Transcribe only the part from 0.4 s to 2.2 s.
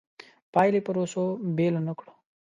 پایلې پروسو بېلې نه کړو.